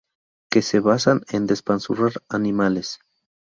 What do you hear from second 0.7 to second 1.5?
basan en